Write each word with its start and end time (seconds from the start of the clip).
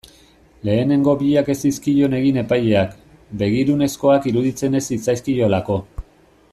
Lehenengo 0.67 1.13
biak 1.19 1.51
ez 1.53 1.57
zizkion 1.67 2.15
egin 2.21 2.39
epaileak, 2.43 2.97
begirunezkoak 3.43 4.27
iruditzen 4.33 4.79
ez 4.81 4.85
zitzaizkiolako. 4.87 5.79